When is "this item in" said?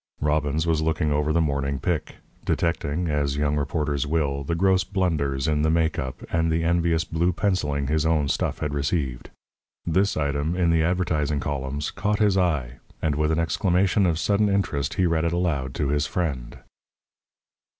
9.85-10.71